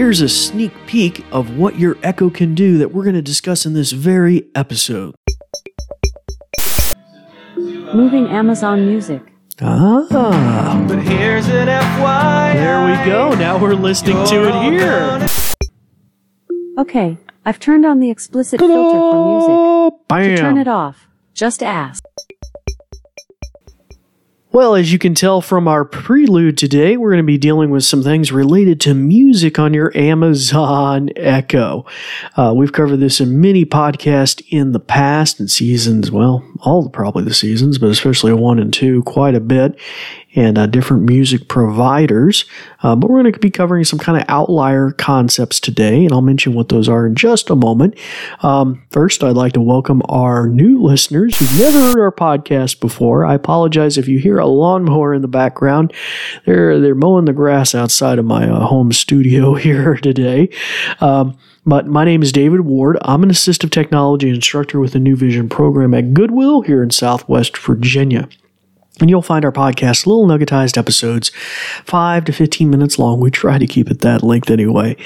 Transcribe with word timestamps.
here's 0.00 0.22
a 0.22 0.28
sneak 0.30 0.72
peek 0.86 1.22
of 1.30 1.58
what 1.58 1.78
your 1.78 1.94
Echo 2.02 2.30
can 2.30 2.54
do 2.54 2.78
that 2.78 2.90
we're 2.90 3.02
going 3.02 3.14
to 3.14 3.20
discuss 3.20 3.66
in 3.66 3.74
this 3.74 3.92
very 3.92 4.46
episode. 4.54 5.14
Moving 7.58 8.26
Amazon 8.28 8.86
Music. 8.86 9.20
Ah, 9.60 10.86
But 10.88 11.00
here's 11.00 11.46
an 11.48 11.68
FYI. 11.68 12.54
there 12.54 12.86
we 12.86 13.10
go. 13.10 13.34
Now 13.34 13.58
we're 13.58 13.74
listening 13.74 14.24
to 14.28 14.48
it 14.48 14.72
here. 14.72 15.26
Okay, 16.78 17.18
I've 17.44 17.60
turned 17.60 17.84
on 17.84 18.00
the 18.00 18.08
explicit 18.08 18.58
filter 18.58 18.72
for 18.72 19.90
music. 19.90 20.08
Bam. 20.08 20.30
To 20.30 20.36
turn 20.38 20.56
it 20.56 20.66
off, 20.66 21.08
just 21.34 21.62
ask. 21.62 21.99
Well, 24.52 24.74
as 24.74 24.92
you 24.92 24.98
can 24.98 25.14
tell 25.14 25.40
from 25.40 25.68
our 25.68 25.84
prelude 25.84 26.58
today, 26.58 26.96
we're 26.96 27.10
going 27.10 27.22
to 27.22 27.26
be 27.26 27.38
dealing 27.38 27.70
with 27.70 27.84
some 27.84 28.02
things 28.02 28.32
related 28.32 28.80
to 28.80 28.94
music 28.94 29.60
on 29.60 29.72
your 29.72 29.96
Amazon 29.96 31.10
Echo. 31.14 31.86
Uh, 32.36 32.52
we've 32.56 32.72
covered 32.72 32.96
this 32.96 33.20
in 33.20 33.40
many 33.40 33.64
podcasts 33.64 34.44
in 34.48 34.72
the 34.72 34.80
past 34.80 35.38
and 35.38 35.48
seasons, 35.48 36.10
well, 36.10 36.44
all 36.62 36.88
probably 36.88 37.22
the 37.22 37.32
seasons, 37.32 37.78
but 37.78 37.90
especially 37.90 38.32
one 38.32 38.58
and 38.58 38.74
two, 38.74 39.04
quite 39.04 39.36
a 39.36 39.40
bit, 39.40 39.78
and 40.34 40.56
uh, 40.56 40.66
different 40.66 41.02
music 41.02 41.48
providers. 41.48 42.44
Uh, 42.82 42.94
but 42.94 43.10
we're 43.10 43.20
going 43.20 43.32
to 43.32 43.38
be 43.38 43.50
covering 43.50 43.84
some 43.84 43.98
kind 43.98 44.20
of 44.20 44.24
outlier 44.28 44.92
concepts 44.92 45.58
today, 45.58 46.04
and 46.04 46.12
I'll 46.12 46.22
mention 46.22 46.54
what 46.54 46.68
those 46.68 46.88
are 46.88 47.06
in 47.06 47.14
just 47.14 47.50
a 47.50 47.56
moment. 47.56 47.98
Um, 48.42 48.82
first, 48.90 49.24
I'd 49.24 49.36
like 49.36 49.52
to 49.54 49.60
welcome 49.60 50.02
our 50.08 50.48
new 50.48 50.82
listeners 50.82 51.36
who've 51.36 51.58
never 51.58 51.80
heard 51.80 52.00
our 52.00 52.12
podcast 52.12 52.80
before. 52.80 53.24
I 53.24 53.34
apologize 53.34 53.98
if 53.98 54.08
you 54.08 54.18
hear 54.18 54.38
a 54.38 54.46
lawnmower 54.46 55.12
in 55.14 55.22
the 55.22 55.28
background. 55.28 55.92
They're 56.46 56.80
they're 56.80 56.94
mowing 56.94 57.24
the 57.24 57.32
grass 57.32 57.74
outside 57.74 58.18
of 58.18 58.24
my 58.24 58.48
uh, 58.48 58.66
home 58.66 58.92
studio 58.92 59.54
here 59.60 59.96
today. 59.96 60.48
Um, 61.00 61.36
but 61.66 61.86
my 61.86 62.04
name 62.04 62.22
is 62.22 62.32
David 62.32 62.62
Ward. 62.62 62.96
I'm 63.02 63.22
an 63.22 63.30
assistive 63.30 63.70
technology 63.70 64.30
instructor 64.30 64.80
with 64.80 64.92
the 64.92 64.98
New 64.98 65.14
Vision 65.14 65.48
program 65.48 65.92
at 65.92 66.14
Goodwill 66.14 66.62
here 66.62 66.82
in 66.82 66.90
Southwest 66.90 67.56
Virginia. 67.58 68.28
And 69.00 69.08
you'll 69.08 69.22
find 69.22 69.46
our 69.46 69.52
podcast 69.52 70.06
little 70.06 70.26
nuggetized 70.26 70.76
episodes, 70.76 71.30
five 71.84 72.26
to 72.26 72.32
15 72.32 72.68
minutes 72.68 72.98
long. 72.98 73.18
We 73.18 73.30
try 73.30 73.56
to 73.56 73.66
keep 73.66 73.90
it 73.90 74.00
that 74.00 74.22
length 74.22 74.50
anyway. 74.50 74.96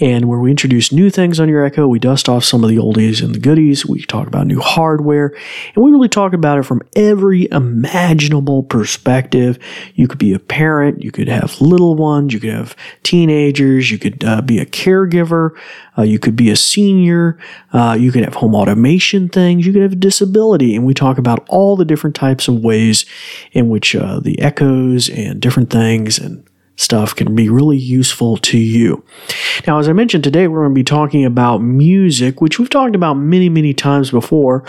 And 0.00 0.26
where 0.26 0.38
we 0.38 0.50
introduce 0.50 0.92
new 0.92 1.08
things 1.08 1.40
on 1.40 1.48
your 1.48 1.64
Echo, 1.64 1.88
we 1.88 1.98
dust 1.98 2.28
off 2.28 2.44
some 2.44 2.62
of 2.62 2.68
the 2.68 2.76
oldies 2.76 3.22
and 3.22 3.34
the 3.34 3.38
goodies. 3.38 3.86
We 3.86 4.02
talk 4.02 4.26
about 4.26 4.46
new 4.46 4.60
hardware, 4.60 5.34
and 5.74 5.82
we 5.82 5.90
really 5.90 6.10
talk 6.10 6.34
about 6.34 6.58
it 6.58 6.64
from 6.64 6.82
every 6.94 7.48
imaginable 7.50 8.64
perspective. 8.64 9.58
You 9.94 10.08
could 10.08 10.18
be 10.18 10.34
a 10.34 10.38
parent, 10.38 11.02
you 11.02 11.10
could 11.10 11.28
have 11.28 11.58
little 11.60 11.94
ones, 11.94 12.34
you 12.34 12.40
could 12.40 12.52
have 12.52 12.76
teenagers, 13.02 13.90
you 13.90 13.98
could 13.98 14.22
uh, 14.24 14.42
be 14.42 14.58
a 14.58 14.66
caregiver, 14.66 15.56
uh, 15.96 16.02
you 16.02 16.18
could 16.18 16.36
be 16.36 16.50
a 16.50 16.56
senior, 16.56 17.38
uh, 17.72 17.96
you 17.98 18.12
could 18.12 18.24
have 18.24 18.34
home 18.34 18.54
automation 18.54 19.28
things, 19.28 19.66
you 19.66 19.72
could 19.72 19.82
have 19.82 19.92
a 19.92 19.96
disability. 19.96 20.76
And 20.76 20.84
we 20.84 20.92
talk 20.92 21.16
about 21.16 21.46
all 21.48 21.76
the 21.76 21.84
different 21.84 22.14
types 22.14 22.46
of 22.46 22.62
ways 22.62 23.06
in 23.52 23.68
which 23.68 23.94
uh, 23.94 24.20
the 24.20 24.40
echoes 24.40 25.08
and 25.08 25.40
different 25.40 25.70
things 25.70 26.18
and 26.18 26.44
stuff 26.78 27.14
can 27.14 27.34
be 27.34 27.48
really 27.48 27.76
useful 27.76 28.36
to 28.38 28.56
you. 28.56 29.04
Now, 29.66 29.80
as 29.80 29.88
I 29.88 29.92
mentioned 29.92 30.22
today, 30.22 30.46
we're 30.46 30.60
going 30.60 30.70
to 30.70 30.78
be 30.78 30.84
talking 30.84 31.24
about 31.24 31.58
music, 31.58 32.40
which 32.40 32.58
we've 32.58 32.70
talked 32.70 32.94
about 32.94 33.14
many, 33.14 33.48
many 33.48 33.74
times 33.74 34.12
before. 34.12 34.64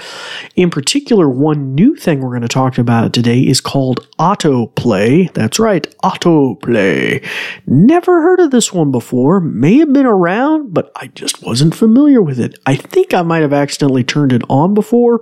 In 0.56 0.72
particular, 0.72 1.30
one 1.30 1.76
new 1.76 1.96
thing 1.96 2.20
we're 2.20 2.32
going 2.32 2.42
to 2.42 2.48
talk 2.48 2.80
about 2.80 3.14
today 3.14 3.42
is 3.42 3.62
called 3.62 4.10
autoplay. 4.18 5.32
That's 5.34 5.60
right, 5.60 5.88
autoplay. 6.04 7.26
Never 7.68 8.22
heard 8.22 8.40
of 8.40 8.50
this 8.50 8.74
one 8.74 8.92
before. 8.92 9.40
May 9.40 9.78
have 9.78 9.94
been 9.94 10.08
around, 10.08 10.74
but 10.74 10.92
I 10.96 11.08
just 11.08 11.44
wasn't 11.44 11.76
familiar 11.76 12.24
with 12.24 12.40
it. 12.40 12.58
I 12.66 12.76
think 12.76 13.14
I 13.14 13.22
might 13.22 13.44
have 13.44 13.54
accidentally 13.54 14.04
turned 14.04 14.34
it 14.34 14.42
on 14.50 14.74
before, 14.74 15.22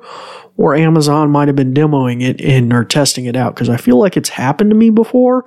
or 0.56 0.74
Amazon 0.74 1.32
might 1.32 1.50
have 1.50 1.58
been 1.58 1.74
demoing 1.74 2.24
it 2.24 2.40
and 2.40 2.72
or 2.72 2.86
testing 2.86 3.26
it 3.26 3.36
out 3.36 3.56
because 3.56 3.70
I 3.70 3.76
feel 3.76 4.00
like 4.00 4.16
it's 4.16 4.30
happened 4.30 4.70
to 4.70 4.76
me 4.76 4.90
before 4.90 5.44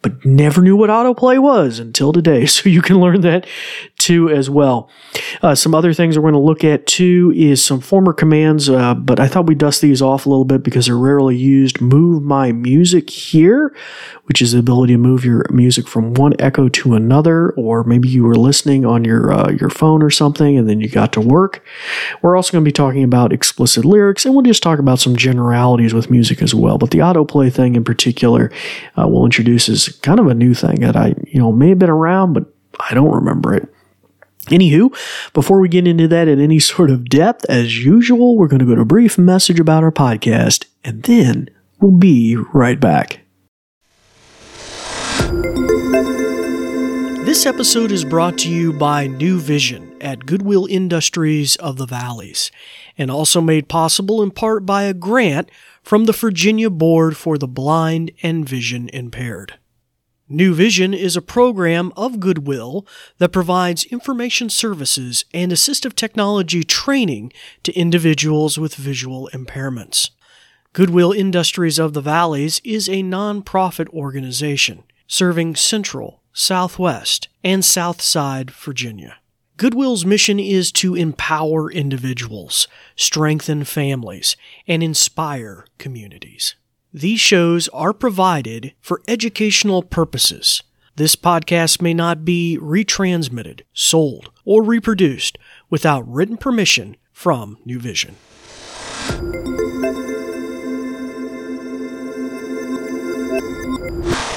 but 0.00 0.24
never 0.24 0.62
knew 0.62 0.76
what 0.76 0.90
autoplay 0.90 1.38
was 1.38 1.78
until 1.78 2.12
today. 2.12 2.46
So 2.58 2.68
you 2.68 2.82
can 2.82 2.98
learn 2.98 3.20
that 3.20 3.46
too 3.98 4.30
as 4.30 4.50
well. 4.50 4.90
Uh, 5.42 5.54
some 5.54 5.74
other 5.74 5.92
things 5.92 6.16
we're 6.16 6.22
going 6.22 6.34
to 6.34 6.40
look 6.40 6.64
at 6.64 6.86
too 6.86 7.32
is 7.36 7.64
some 7.64 7.80
former 7.80 8.12
commands, 8.12 8.68
uh, 8.68 8.94
but 8.94 9.20
I 9.20 9.28
thought 9.28 9.46
we'd 9.46 9.58
dust 9.58 9.80
these 9.80 10.02
off 10.02 10.26
a 10.26 10.28
little 10.28 10.44
bit 10.44 10.64
because 10.64 10.86
they're 10.86 10.96
rarely 10.96 11.36
used. 11.36 11.80
Move 11.80 12.22
my 12.22 12.50
music 12.50 13.10
here, 13.10 13.74
which 14.24 14.42
is 14.42 14.52
the 14.52 14.58
ability 14.58 14.94
to 14.94 14.98
move 14.98 15.24
your 15.24 15.44
music 15.50 15.86
from 15.86 16.14
one 16.14 16.34
echo 16.40 16.68
to 16.68 16.94
another, 16.94 17.50
or 17.50 17.84
maybe 17.84 18.08
you 18.08 18.24
were 18.24 18.34
listening 18.34 18.84
on 18.84 19.04
your 19.04 19.32
uh, 19.32 19.50
your 19.50 19.70
phone 19.70 20.02
or 20.02 20.10
something 20.10 20.58
and 20.58 20.68
then 20.68 20.80
you 20.80 20.88
got 20.88 21.12
to 21.12 21.20
work. 21.20 21.64
We're 22.22 22.36
also 22.36 22.52
going 22.52 22.64
to 22.64 22.68
be 22.68 22.72
talking 22.72 23.04
about 23.04 23.32
explicit 23.32 23.84
lyrics, 23.84 24.24
and 24.24 24.34
we'll 24.34 24.42
just 24.42 24.62
talk 24.62 24.78
about 24.78 24.98
some 24.98 25.16
generalities 25.16 25.94
with 25.94 26.10
music 26.10 26.42
as 26.42 26.54
well. 26.54 26.78
But 26.78 26.90
the 26.90 26.98
autoplay 26.98 27.52
thing 27.52 27.76
in 27.76 27.84
particular, 27.84 28.50
uh, 28.96 29.06
we'll 29.06 29.24
introduce 29.24 29.68
as 29.68 29.87
kind 29.88 30.20
of 30.20 30.26
a 30.26 30.34
new 30.34 30.54
thing 30.54 30.80
that 30.80 30.96
I 30.96 31.14
you 31.26 31.40
know 31.40 31.52
may 31.52 31.70
have 31.70 31.78
been 31.78 31.90
around, 31.90 32.32
but 32.32 32.44
I 32.80 32.94
don't 32.94 33.14
remember 33.14 33.54
it. 33.54 33.68
Anywho, 34.46 34.90
before 35.34 35.60
we 35.60 35.68
get 35.68 35.86
into 35.86 36.08
that 36.08 36.28
in 36.28 36.40
any 36.40 36.58
sort 36.58 36.90
of 36.90 37.08
depth, 37.08 37.44
as 37.48 37.84
usual, 37.84 38.36
we're 38.36 38.48
going 38.48 38.60
to 38.60 38.66
go 38.66 38.74
to 38.74 38.82
a 38.82 38.86
brief 38.86 39.18
message 39.18 39.60
about 39.60 39.84
our 39.84 39.92
podcast, 39.92 40.66
and 40.84 41.02
then 41.02 41.48
we'll 41.80 41.92
be 41.92 42.36
right 42.52 42.80
back. 42.80 43.20
This 47.28 47.44
episode 47.44 47.92
is 47.92 48.06
brought 48.06 48.38
to 48.38 48.50
you 48.50 48.72
by 48.72 49.06
New 49.06 49.38
Vision 49.38 49.94
at 50.00 50.24
Goodwill 50.24 50.64
Industries 50.64 51.56
of 51.56 51.76
the 51.76 51.84
Valleys, 51.84 52.50
and 52.96 53.10
also 53.10 53.42
made 53.42 53.68
possible 53.68 54.22
in 54.22 54.30
part 54.30 54.64
by 54.64 54.84
a 54.84 54.94
grant 54.94 55.50
from 55.82 56.06
the 56.06 56.12
Virginia 56.12 56.70
Board 56.70 57.18
for 57.18 57.36
the 57.36 57.46
Blind 57.46 58.12
and 58.22 58.48
Vision 58.48 58.88
Impaired. 58.94 59.58
New 60.30 60.52
Vision 60.52 60.92
is 60.92 61.16
a 61.16 61.22
program 61.22 61.90
of 61.96 62.20
Goodwill 62.20 62.86
that 63.16 63.32
provides 63.32 63.84
information 63.84 64.50
services 64.50 65.24
and 65.32 65.50
assistive 65.50 65.94
technology 65.94 66.62
training 66.62 67.32
to 67.62 67.72
individuals 67.72 68.58
with 68.58 68.74
visual 68.74 69.30
impairments. 69.32 70.10
Goodwill 70.74 71.12
Industries 71.12 71.78
of 71.78 71.94
the 71.94 72.02
Valleys 72.02 72.60
is 72.62 72.90
a 72.90 73.02
nonprofit 73.02 73.88
organization 73.88 74.82
serving 75.06 75.56
Central, 75.56 76.20
Southwest, 76.34 77.28
and 77.42 77.64
Southside 77.64 78.50
Virginia. 78.50 79.16
Goodwill's 79.56 80.04
mission 80.04 80.38
is 80.38 80.70
to 80.72 80.94
empower 80.94 81.72
individuals, 81.72 82.68
strengthen 82.96 83.64
families, 83.64 84.36
and 84.66 84.82
inspire 84.82 85.64
communities. 85.78 86.54
These 86.94 87.20
shows 87.20 87.68
are 87.68 87.92
provided 87.92 88.72
for 88.80 89.02
educational 89.06 89.82
purposes. 89.82 90.62
This 90.96 91.16
podcast 91.16 91.82
may 91.82 91.92
not 91.92 92.24
be 92.24 92.58
retransmitted, 92.62 93.60
sold, 93.74 94.30
or 94.46 94.62
reproduced 94.62 95.36
without 95.68 96.10
written 96.10 96.38
permission 96.38 96.96
from 97.12 97.58
New 97.66 97.78
Vision. 97.78 98.16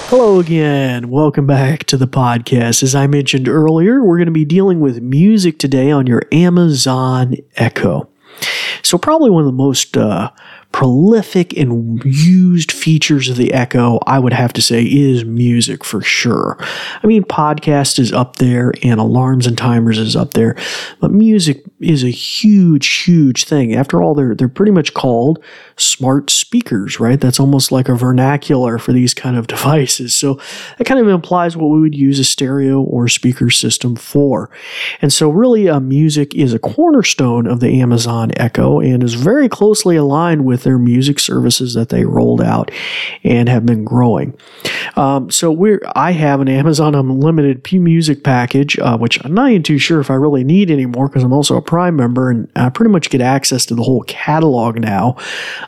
Hello 0.09 0.41
again. 0.41 1.09
Welcome 1.09 1.47
back 1.47 1.85
to 1.85 1.95
the 1.95 2.05
podcast. 2.05 2.83
As 2.83 2.93
I 2.93 3.07
mentioned 3.07 3.47
earlier, 3.47 4.03
we're 4.03 4.17
going 4.17 4.25
to 4.25 4.33
be 4.33 4.43
dealing 4.43 4.81
with 4.81 5.01
music 5.01 5.57
today 5.57 5.89
on 5.89 6.05
your 6.05 6.23
Amazon 6.33 7.37
Echo. 7.55 8.09
So, 8.83 8.97
probably 8.97 9.29
one 9.29 9.41
of 9.41 9.47
the 9.47 9.53
most 9.53 9.95
uh, 9.95 10.31
prolific 10.71 11.55
and 11.57 12.03
used 12.05 12.71
features 12.71 13.29
of 13.29 13.37
the 13.37 13.53
Echo, 13.53 13.99
I 14.07 14.19
would 14.19 14.33
have 14.33 14.53
to 14.53 14.61
say, 14.61 14.83
is 14.83 15.25
music 15.25 15.83
for 15.83 16.01
sure. 16.01 16.57
I 17.03 17.07
mean, 17.07 17.23
podcast 17.23 17.99
is 17.99 18.13
up 18.13 18.37
there 18.37 18.73
and 18.83 18.99
alarms 18.99 19.47
and 19.47 19.57
timers 19.57 19.97
is 19.97 20.15
up 20.15 20.33
there, 20.33 20.55
but 20.99 21.11
music 21.11 21.63
is 21.79 22.03
a 22.03 22.09
huge, 22.09 23.03
huge 23.03 23.45
thing. 23.45 23.73
After 23.75 24.01
all, 24.01 24.13
they're 24.13 24.35
they're 24.35 24.47
pretty 24.47 24.71
much 24.71 24.93
called 24.93 25.43
smart 25.77 26.29
speakers, 26.29 26.99
right? 26.99 27.19
That's 27.19 27.39
almost 27.39 27.71
like 27.71 27.89
a 27.89 27.95
vernacular 27.95 28.77
for 28.77 28.93
these 28.93 29.13
kind 29.13 29.35
of 29.35 29.47
devices. 29.51 30.15
So 30.15 30.39
that 30.77 30.85
kind 30.85 30.99
of 30.99 31.07
implies 31.07 31.57
what 31.57 31.67
we 31.67 31.81
would 31.81 31.95
use 31.95 32.19
a 32.19 32.23
stereo 32.23 32.81
or 32.81 33.07
speaker 33.07 33.49
system 33.49 33.95
for. 33.95 34.49
And 35.01 35.11
so, 35.11 35.29
really, 35.29 35.67
uh, 35.67 35.79
music 35.79 36.33
is 36.35 36.53
a 36.53 36.59
cornerstone 36.59 37.47
of 37.47 37.59
the 37.59 37.81
Amazon 37.81 38.31
Echo 38.37 38.79
and 38.79 39.03
is 39.03 39.15
very 39.15 39.49
closely 39.49 39.95
aligned 39.95 40.45
with 40.45 40.60
their 40.63 40.77
music 40.77 41.19
services 41.19 41.73
that 41.73 41.89
they 41.89 42.05
rolled 42.05 42.41
out 42.41 42.71
and 43.23 43.49
have 43.49 43.65
been 43.65 43.83
growing. 43.83 44.37
Um, 44.95 45.29
so 45.29 45.51
we're 45.51 45.81
I 45.95 46.11
have 46.11 46.41
an 46.41 46.49
Amazon 46.49 46.95
Unlimited 46.95 47.63
P 47.63 47.79
Music 47.79 48.23
package, 48.23 48.77
uh, 48.79 48.97
which 48.97 49.23
I'm 49.23 49.33
not 49.33 49.49
even 49.49 49.63
too 49.63 49.77
sure 49.77 49.99
if 49.99 50.11
I 50.11 50.15
really 50.15 50.43
need 50.43 50.71
anymore 50.71 51.07
because 51.07 51.23
I'm 51.23 51.33
also 51.33 51.57
a 51.57 51.61
Prime 51.61 51.95
member 51.95 52.29
and 52.29 52.51
I 52.55 52.69
pretty 52.69 52.91
much 52.91 53.09
get 53.09 53.21
access 53.21 53.65
to 53.67 53.75
the 53.75 53.83
whole 53.83 54.03
catalog 54.07 54.79
now. 54.79 55.17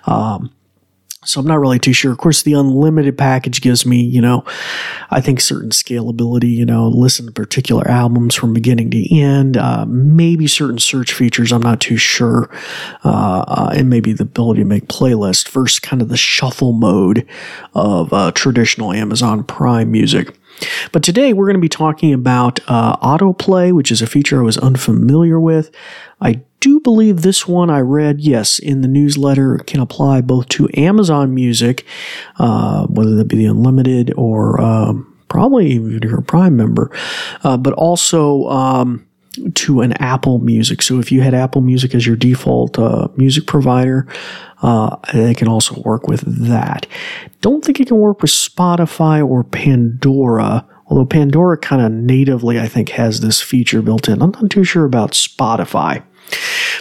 Um, 0.06 0.52
So 1.26 1.40
I'm 1.40 1.48
not 1.48 1.60
really 1.60 1.80
too 1.80 1.94
sure. 1.94 2.12
Of 2.12 2.18
course, 2.18 2.42
the 2.44 2.54
unlimited 2.54 3.18
package 3.18 3.62
gives 3.62 3.86
me, 3.86 4.02
you 4.02 4.22
know, 4.22 4.44
I 5.10 5.22
think 5.22 5.42
certain 5.42 5.70
scalability, 5.70 6.52
you 6.52 6.66
know, 6.66 6.88
listen 6.88 7.26
to 7.26 7.32
particular 7.32 7.88
albums 7.88 8.36
from 8.36 8.54
beginning 8.54 8.92
to 8.92 9.16
end, 9.16 9.58
uh, 9.58 9.86
maybe 9.88 10.48
certain 10.48 10.80
search 10.80 11.14
features. 11.14 11.52
I'm 11.52 11.62
not 11.62 11.82
too 11.82 11.98
sure. 11.98 12.50
Uh, 13.04 13.44
uh, 13.48 13.72
and 13.74 13.90
maybe 13.90 14.14
the 14.14 14.24
ability 14.24 14.62
to 14.62 14.66
make 14.66 14.88
playlists 14.88 15.50
versus 15.50 15.80
kind 15.80 16.02
of 16.02 16.10
the 16.10 16.18
shuffle 16.18 16.74
mode 16.74 17.28
of 17.74 18.12
uh, 18.14 18.32
traditional 18.34 18.92
Amazon 18.92 19.44
Prime 19.44 19.92
music. 19.92 20.38
But 20.92 21.04
today 21.04 21.34
we're 21.34 21.46
going 21.46 21.56
to 21.56 21.62
be 21.62 21.70
talking 21.70 22.14
about 22.14 22.60
uh, 22.68 22.96
autoplay, 22.98 23.74
which 23.74 23.92
is 23.92 24.02
a 24.02 24.08
feature 24.08 24.40
I 24.40 24.44
was 24.44 24.58
unfamiliar 24.58 25.40
with. 25.40 25.72
I 26.22 26.42
do 26.60 26.80
believe 26.80 27.22
this 27.22 27.48
one 27.48 27.70
I 27.70 27.80
read, 27.80 28.22
yes, 28.22 28.60
in 28.60 28.82
the 28.82 28.88
newsletter 28.88 29.58
can 29.68 29.82
apply 29.82 30.22
both 30.22 30.48
to 30.50 30.70
Amazon 30.76 31.34
Music, 31.34 31.86
uh, 32.38 32.86
whether 32.88 33.16
that 33.16 33.26
be 33.26 33.38
the 33.38 33.46
unlimited 33.46 34.14
or 34.16 34.62
um, 34.62 35.18
probably 35.28 35.72
even 35.72 36.02
your 36.02 36.22
Prime 36.22 36.56
member, 36.56 36.92
uh, 37.44 37.58
but 37.58 37.74
also. 37.74 38.48
Um, 38.48 39.08
to 39.56 39.82
an 39.82 39.94
Apple 39.94 40.40
Music. 40.40 40.82
So 40.82 41.00
if 41.00 41.12
you 41.12 41.22
had 41.22 41.34
Apple 41.34 41.62
Music 41.62 41.96
as 41.96 42.06
your 42.06 42.16
default 42.16 42.78
uh, 42.78 43.08
music 43.16 43.48
provider, 43.48 44.08
uh, 44.62 44.96
they 45.14 45.34
can 45.34 45.48
also 45.48 45.82
work 45.82 46.08
with 46.08 46.22
that. 46.48 46.86
Don't 47.42 47.64
think 47.64 47.80
it 47.80 47.88
can 47.88 47.98
work 47.98 48.22
with 48.22 48.32
Spotify 48.32 49.28
or 49.28 49.44
Pandora, 49.44 50.66
although 50.88 51.06
Pandora 51.06 51.58
kind 51.58 51.82
of 51.82 51.92
natively, 51.92 52.60
I 52.60 52.68
think, 52.68 52.90
has 52.90 53.22
this 53.22 53.42
feature 53.42 53.82
built 53.82 54.08
in. 54.08 54.22
I'm 54.22 54.32
not 54.32 54.50
too 54.50 54.64
sure 54.64 54.86
about 54.86 55.12
Spotify. 55.12 56.04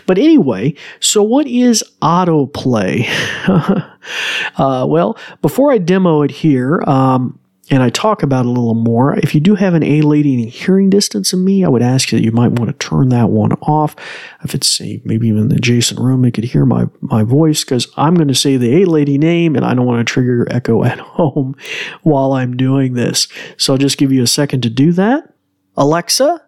But 0.06 0.18
anyway, 0.18 0.74
so 1.00 1.22
what 1.22 1.46
is 1.46 1.84
autoplay? 2.00 3.06
uh, 4.56 4.86
well, 4.88 5.18
before 5.42 5.72
I 5.72 5.78
demo 5.78 6.22
it 6.22 6.30
here, 6.30 6.82
um, 6.86 7.38
and 7.72 7.82
I 7.82 7.88
talk 7.88 8.22
about 8.22 8.44
a 8.44 8.50
little 8.50 8.74
more. 8.74 9.14
If 9.18 9.34
you 9.34 9.40
do 9.40 9.54
have 9.54 9.72
an 9.72 9.82
A 9.82 10.02
lady 10.02 10.34
in 10.34 10.46
hearing 10.48 10.90
distance 10.90 11.32
of 11.32 11.38
me, 11.38 11.64
I 11.64 11.68
would 11.68 11.80
ask 11.80 12.10
that 12.10 12.22
you 12.22 12.30
might 12.30 12.52
want 12.52 12.68
to 12.68 12.86
turn 12.86 13.08
that 13.08 13.30
one 13.30 13.52
off. 13.62 13.96
If 14.44 14.54
it's 14.54 14.78
a, 14.82 15.00
maybe 15.06 15.28
even 15.28 15.40
in 15.44 15.48
the 15.48 15.56
adjacent 15.56 15.98
room, 15.98 16.20
they 16.20 16.30
could 16.30 16.44
hear 16.44 16.66
my, 16.66 16.86
my 17.00 17.22
voice 17.22 17.64
because 17.64 17.88
I'm 17.96 18.14
going 18.14 18.28
to 18.28 18.34
say 18.34 18.58
the 18.58 18.82
A 18.82 18.84
lady 18.84 19.16
name 19.16 19.56
and 19.56 19.64
I 19.64 19.72
don't 19.72 19.86
want 19.86 20.06
to 20.06 20.12
trigger 20.12 20.34
your 20.36 20.46
echo 20.50 20.84
at 20.84 20.98
home 21.18 21.56
while 22.02 22.32
I'm 22.34 22.58
doing 22.58 22.92
this. 22.92 23.26
So 23.56 23.72
I'll 23.72 23.78
just 23.78 23.96
give 23.96 24.12
you 24.12 24.22
a 24.22 24.26
second 24.26 24.60
to 24.64 24.70
do 24.70 24.92
that. 24.92 25.32
Alexa, 25.76 26.42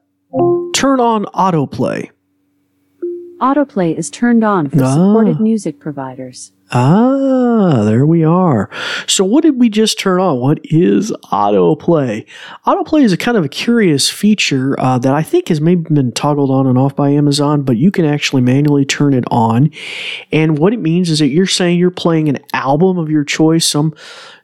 turn 0.74 1.00
on 1.00 1.24
autoplay. 1.26 2.10
Autoplay 3.40 3.96
is 3.96 4.10
turned 4.10 4.44
on 4.44 4.68
for 4.68 4.82
Ah. 4.82 4.92
supported 4.92 5.40
music 5.40 5.80
providers. 5.80 6.52
Ah, 6.76 7.84
there 7.84 8.04
we 8.04 8.24
are. 8.24 8.68
So, 9.06 9.24
what 9.24 9.44
did 9.44 9.60
we 9.60 9.68
just 9.68 9.96
turn 9.96 10.18
on? 10.18 10.40
What 10.40 10.58
is 10.64 11.12
autoplay? 11.30 12.26
Autoplay 12.66 13.04
is 13.04 13.12
a 13.12 13.16
kind 13.16 13.36
of 13.36 13.44
a 13.44 13.48
curious 13.48 14.10
feature 14.10 14.74
uh, 14.80 14.98
that 14.98 15.14
I 15.14 15.22
think 15.22 15.46
has 15.48 15.60
maybe 15.60 15.82
been 15.94 16.10
toggled 16.10 16.50
on 16.50 16.66
and 16.66 16.76
off 16.76 16.96
by 16.96 17.10
Amazon, 17.10 17.62
but 17.62 17.76
you 17.76 17.92
can 17.92 18.04
actually 18.04 18.42
manually 18.42 18.84
turn 18.84 19.14
it 19.14 19.22
on. 19.30 19.70
And 20.32 20.58
what 20.58 20.72
it 20.72 20.80
means 20.80 21.10
is 21.10 21.20
that 21.20 21.28
you're 21.28 21.46
saying 21.46 21.78
you're 21.78 21.92
playing 21.92 22.28
an 22.28 22.40
album 22.52 22.98
of 22.98 23.08
your 23.08 23.22
choice, 23.22 23.64
some 23.64 23.94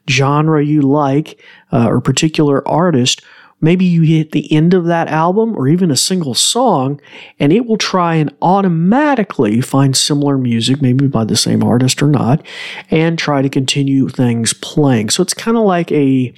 genre 0.09 0.63
you 0.63 0.83
like, 0.83 1.37
uh, 1.73 1.87
or 1.87 1.99
particular 1.99 2.65
artist. 2.65 3.21
Maybe 3.61 3.85
you 3.85 4.01
hit 4.01 4.31
the 4.31 4.51
end 4.51 4.73
of 4.73 4.85
that 4.85 5.07
album 5.07 5.55
or 5.55 5.67
even 5.67 5.91
a 5.91 5.95
single 5.95 6.33
song, 6.33 6.99
and 7.39 7.53
it 7.53 7.65
will 7.65 7.77
try 7.77 8.15
and 8.15 8.33
automatically 8.41 9.61
find 9.61 9.95
similar 9.95 10.37
music, 10.37 10.81
maybe 10.81 11.07
by 11.07 11.23
the 11.23 11.37
same 11.37 11.63
artist 11.63 12.01
or 12.01 12.07
not, 12.07 12.45
and 12.89 13.17
try 13.17 13.41
to 13.41 13.49
continue 13.49 14.09
things 14.09 14.53
playing. 14.53 15.11
So 15.11 15.21
it's 15.21 15.35
kind 15.35 15.57
of 15.57 15.63
like 15.63 15.91
a 15.91 16.33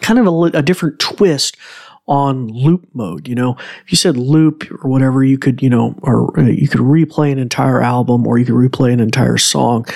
kind 0.00 0.18
of 0.18 0.26
a, 0.26 0.58
a 0.58 0.62
different 0.62 0.98
twist 0.98 1.56
on 2.06 2.48
loop 2.48 2.86
mode. 2.92 3.26
You 3.26 3.34
know, 3.34 3.56
if 3.84 3.90
you 3.90 3.96
said 3.96 4.16
loop 4.16 4.70
or 4.82 4.90
whatever, 4.90 5.24
you 5.24 5.38
could, 5.38 5.62
you 5.62 5.70
know, 5.70 5.94
or 6.02 6.38
uh, 6.38 6.44
you 6.44 6.68
could 6.68 6.80
replay 6.80 7.32
an 7.32 7.38
entire 7.38 7.80
album 7.80 8.26
or 8.26 8.38
you 8.38 8.44
could 8.44 8.54
replay 8.54 8.92
an 8.92 9.00
entire 9.00 9.38
song. 9.38 9.86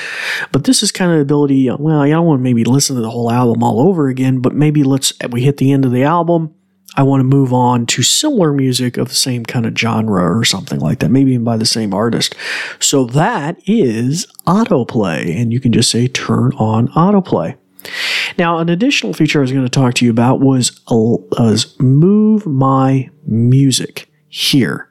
But 0.53 0.65
this 0.65 0.83
is 0.83 0.91
kind 0.91 1.11
of 1.11 1.19
the 1.19 1.23
ability, 1.23 1.71
well, 1.71 2.01
I 2.01 2.11
don't 2.11 2.27
want 2.27 2.39
to 2.39 2.43
maybe 2.43 2.65
listen 2.65 2.97
to 2.97 3.03
the 3.03 3.11
whole 3.11 3.31
album 3.31 3.63
all 3.63 3.81
over 3.81 4.09
again, 4.09 4.41
but 4.41 4.55
maybe 4.55 4.83
let's, 4.83 5.13
we 5.31 5.43
hit 5.43 5.59
the 5.59 5.73
end 5.73 5.85
of 5.85 5.93
the 5.93 6.05
album. 6.05 6.55
I 6.97 7.03
want 7.03 7.21
to 7.21 7.25
move 7.25 7.53
on 7.53 7.87
to 7.87 8.03
similar 8.03 8.53
music 8.53 8.97
of 8.97 9.09
the 9.09 9.15
same 9.15 9.45
kind 9.45 9.67
of 9.67 9.77
genre 9.77 10.37
or 10.37 10.45
something 10.45 10.81
like 10.81 10.99
that, 10.99 11.11
maybe 11.11 11.33
even 11.33 11.45
by 11.45 11.57
the 11.57 11.67
same 11.67 11.95
artist. 11.95 12.35
So 12.81 13.05
that 13.05 13.61
is 13.67 14.27
autoplay, 14.47 15.37
and 15.37 15.53
you 15.53 15.61
can 15.61 15.73
just 15.73 15.91
say 15.91 16.09
turn 16.09 16.53
on 16.55 16.89
autoplay. 16.89 17.57
Now, 18.37 18.59
an 18.59 18.69
additional 18.69 19.13
feature 19.13 19.41
I 19.41 19.43
was 19.43 19.53
going 19.53 19.65
to 19.65 19.71
talk 19.71 19.95
to 19.95 20.05
you 20.05 20.11
about 20.11 20.41
was, 20.41 20.81
was 20.89 21.79
move 21.81 22.47
my 22.47 23.11
music 23.27 24.11
here. 24.29 24.89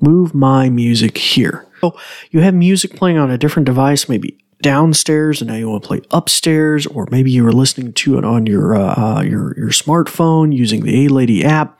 Move 0.00 0.34
my 0.34 0.68
music 0.68 1.18
here. 1.18 1.66
So 1.80 1.96
you 2.30 2.40
have 2.40 2.54
music 2.54 2.94
playing 2.94 3.18
on 3.18 3.30
a 3.30 3.38
different 3.38 3.66
device, 3.66 4.08
maybe 4.08 4.38
downstairs, 4.62 5.40
and 5.40 5.50
now 5.50 5.56
you 5.56 5.68
want 5.68 5.82
to 5.82 5.86
play 5.86 6.00
upstairs, 6.10 6.86
or 6.86 7.06
maybe 7.10 7.30
you 7.30 7.44
were 7.44 7.52
listening 7.52 7.92
to 7.92 8.18
it 8.18 8.24
on 8.24 8.46
your 8.46 8.74
uh, 8.74 9.22
your 9.22 9.56
your 9.56 9.70
smartphone 9.70 10.54
using 10.54 10.82
the 10.82 11.04
A 11.04 11.08
Lady 11.08 11.44
app, 11.44 11.78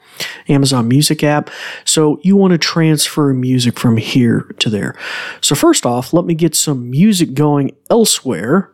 Amazon 0.49 0.89
Music 0.89 1.25
app. 1.25 1.51
So 1.85 2.21
you 2.23 2.37
want 2.37 2.53
to 2.53 2.59
transfer 2.59 3.33
music 3.35 3.79
from 3.79 3.97
here 3.97 4.43
to 4.61 4.71
there. 4.71 4.97
So 5.41 5.55
first 5.55 5.87
off, 5.87 6.13
let 6.13 6.25
me 6.25 6.35
get 6.35 6.55
some 6.55 6.91
music 6.91 7.35
going 7.35 7.75
elsewhere. 7.91 8.73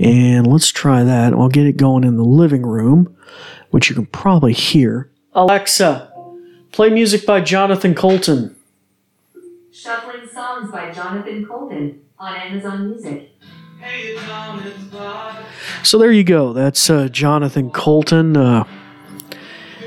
And 0.00 0.46
let's 0.46 0.70
try 0.70 1.04
that. 1.04 1.34
I'll 1.34 1.48
get 1.48 1.66
it 1.66 1.76
going 1.76 2.04
in 2.04 2.16
the 2.16 2.24
living 2.24 2.62
room, 2.62 3.14
which 3.70 3.90
you 3.90 3.94
can 3.94 4.06
probably 4.06 4.54
hear. 4.54 5.10
Alexa, 5.34 6.10
play 6.72 6.88
music 6.88 7.26
by 7.26 7.40
Jonathan 7.42 7.94
Coulton. 7.94 8.56
Shuffling 9.70 10.26
Songs 10.32 10.70
by 10.72 10.90
Jonathan 10.90 11.44
Coulton 11.46 12.00
on 12.18 12.34
Amazon 12.34 12.90
Music. 12.90 13.30
So 15.82 15.98
there 15.98 16.12
you 16.12 16.24
go. 16.24 16.52
That's 16.52 16.90
uh, 16.90 17.08
Jonathan 17.08 17.70
Coulton. 17.70 18.36
Uh, 18.36 18.64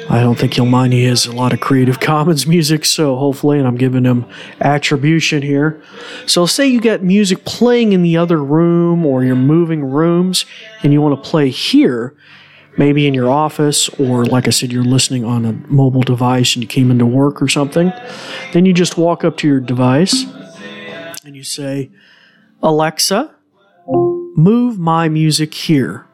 I 0.10 0.20
don't 0.20 0.38
think 0.38 0.58
you'll 0.58 0.66
mind. 0.66 0.94
He 0.94 1.06
has 1.06 1.26
a 1.26 1.32
lot 1.32 1.54
of 1.54 1.60
Creative 1.60 2.00
Commons 2.00 2.46
music, 2.46 2.86
so 2.86 3.16
hopefully, 3.16 3.58
and 3.58 3.68
I'm 3.68 3.78
giving 3.78 4.04
him 4.04 4.26
attribution 4.60 5.42
here. 5.42 5.82
So, 6.26 6.46
say 6.46 6.68
you 6.68 6.82
got 6.82 7.02
music 7.02 7.46
playing 7.46 7.94
in 7.94 8.04
the 8.04 8.18
other 8.18 8.44
room 8.44 9.06
or 9.06 9.24
you're 9.24 9.36
moving 9.36 9.84
rooms 9.84 10.46
and 10.84 10.94
you 10.94 11.02
want 11.02 11.22
to 11.22 11.30
play 11.30 11.50
here, 11.50 12.16
maybe 12.78 13.08
in 13.08 13.14
your 13.14 13.30
office, 13.30 13.90
or 13.90 14.26
like 14.26 14.48
I 14.48 14.52
said, 14.52 14.72
you're 14.72 14.84
listening 14.84 15.24
on 15.24 15.46
a 15.46 15.54
mobile 15.72 16.04
device 16.04 16.56
and 16.56 16.64
you 16.64 16.68
came 16.68 16.92
into 16.92 17.06
work 17.06 17.42
or 17.42 17.48
something. 17.48 17.92
Then 18.52 18.66
you 18.66 18.74
just 18.74 18.98
walk 18.98 19.24
up 19.24 19.38
to 19.38 19.48
your 19.48 19.60
device 19.60 20.26
and 21.26 21.36
you 21.36 21.44
say, 21.44 21.92
Alexa, 22.62 23.34
move 23.88 24.80
my 24.80 25.10
music 25.10 25.54
here. 25.54 26.08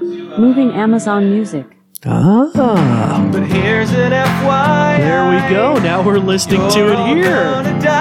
Moving 0.00 0.72
Amazon 0.72 1.30
Music. 1.30 1.79
Ah, 2.06 3.28
But 3.30 3.42
here's 3.42 3.90
an 3.90 4.12
FYI. 4.12 4.96
there 4.98 5.30
we 5.30 5.54
go. 5.54 5.74
Now 5.82 6.02
we're 6.02 6.18
listening 6.18 6.60
to 6.70 6.92
it 6.92 7.16
here. 7.16 7.62
gonna. 7.82 8.00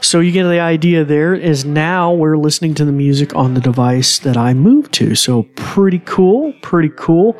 So 0.00 0.20
you 0.20 0.30
get 0.30 0.44
the 0.44 0.60
idea 0.60 1.04
there 1.04 1.34
is 1.34 1.64
now 1.64 2.12
we're 2.12 2.36
listening 2.36 2.74
to 2.74 2.84
the 2.84 2.92
music 2.92 3.34
on 3.34 3.54
the 3.54 3.60
device 3.60 4.18
that 4.20 4.36
I 4.36 4.54
moved 4.54 4.92
to. 4.94 5.14
So 5.14 5.42
pretty 5.56 5.98
cool, 6.00 6.52
pretty 6.62 6.90
cool. 6.96 7.36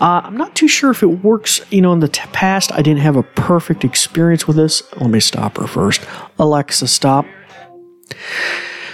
Uh, 0.00 0.20
I'm 0.24 0.36
not 0.36 0.54
too 0.54 0.68
sure 0.68 0.90
if 0.90 1.02
it 1.02 1.24
works. 1.24 1.60
You 1.70 1.80
know, 1.80 1.92
in 1.92 2.00
the 2.00 2.08
t- 2.08 2.20
past, 2.32 2.72
I 2.72 2.82
didn't 2.82 3.00
have 3.00 3.16
a 3.16 3.22
perfect 3.22 3.84
experience 3.84 4.46
with 4.46 4.56
this. 4.56 4.82
Let 5.00 5.10
me 5.10 5.18
stop 5.20 5.56
her 5.58 5.66
first. 5.66 6.02
Alexa, 6.38 6.88
stop. 6.88 7.24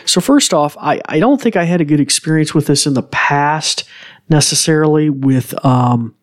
So 0.04 0.20
first 0.20 0.52
off, 0.54 0.76
I, 0.78 1.00
I 1.06 1.18
don't 1.18 1.40
think 1.40 1.56
I 1.56 1.64
had 1.64 1.80
a 1.80 1.84
good 1.84 2.00
experience 2.00 2.54
with 2.54 2.66
this 2.66 2.86
in 2.86 2.94
the 2.94 3.02
past 3.02 3.84
necessarily 4.28 5.10
with 5.10 5.64
um, 5.64 6.14